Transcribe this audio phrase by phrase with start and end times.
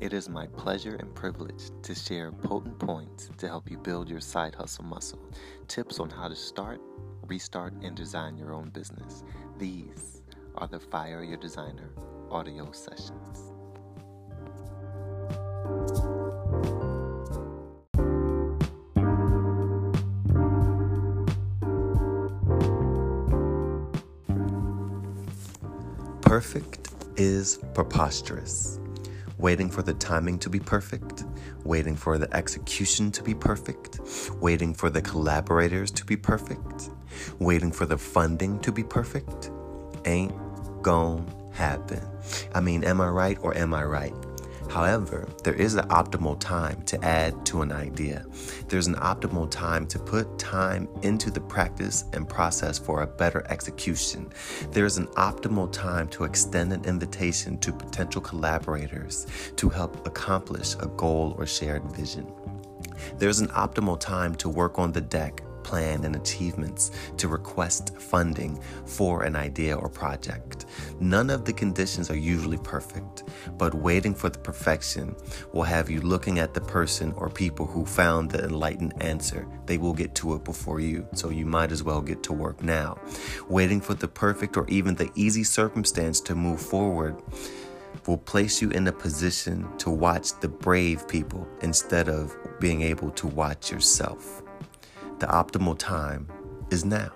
[0.00, 4.22] It is my pleasure and privilege to share potent points to help you build your
[4.22, 5.20] side hustle muscle,
[5.68, 6.80] tips on how to start,
[7.26, 9.24] restart, and design your own business.
[9.58, 10.22] These
[10.56, 11.90] are the Fire Your Designer
[12.30, 13.52] audio sessions.
[26.22, 28.80] Perfect is preposterous.
[29.40, 31.24] Waiting for the timing to be perfect,
[31.64, 33.98] waiting for the execution to be perfect,
[34.34, 36.90] waiting for the collaborators to be perfect,
[37.38, 39.50] waiting for the funding to be perfect,
[40.04, 40.34] ain't
[40.82, 42.06] gonna happen.
[42.54, 44.14] I mean, am I right or am I right?
[44.70, 48.24] However, there is an optimal time to add to an idea.
[48.68, 53.44] There's an optimal time to put time into the practice and process for a better
[53.50, 54.30] execution.
[54.70, 60.86] There's an optimal time to extend an invitation to potential collaborators to help accomplish a
[60.86, 62.32] goal or shared vision.
[63.18, 68.60] There's an optimal time to work on the deck plan and achievements to request funding
[68.86, 70.66] for an idea or project.
[70.98, 73.22] None of the conditions are usually perfect,
[73.56, 75.14] but waiting for the perfection
[75.52, 79.46] will have you looking at the person or people who found the enlightened answer.
[79.66, 82.64] They will get to it before you, so you might as well get to work
[82.64, 82.98] now.
[83.48, 87.22] Waiting for the perfect or even the easy circumstance to move forward
[88.08, 93.12] will place you in a position to watch the brave people instead of being able
[93.12, 94.42] to watch yourself.
[95.20, 96.32] The optimal time
[96.70, 97.12] is now.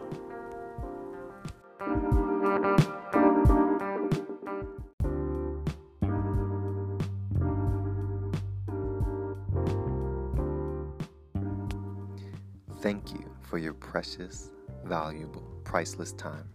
[12.82, 14.50] Thank you for your precious,
[14.84, 16.46] valuable, priceless time.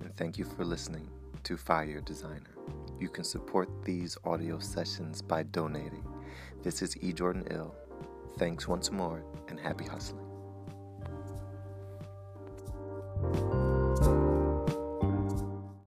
[0.00, 1.08] And thank you for listening
[1.42, 2.54] to Fire Designer.
[3.00, 6.06] You can support these audio sessions by donating.
[6.62, 7.12] This is E.
[7.12, 7.74] Jordan Ill.
[8.38, 10.27] Thanks once more and happy hustling.